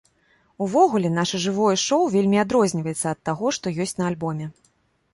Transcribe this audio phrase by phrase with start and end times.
[0.67, 4.45] Увогуле, наша жывое шоў вельмі адрозніваецца ад таго, што ёсць на альбоме.